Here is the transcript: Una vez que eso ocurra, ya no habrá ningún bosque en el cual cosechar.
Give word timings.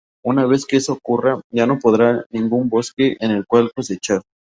Una 0.25 0.47
vez 0.47 0.65
que 0.65 0.77
eso 0.77 0.93
ocurra, 0.93 1.39
ya 1.51 1.67
no 1.67 1.77
habrá 1.85 2.25
ningún 2.31 2.69
bosque 2.69 3.17
en 3.19 3.29
el 3.29 3.45
cual 3.45 3.71
cosechar. 3.71 4.23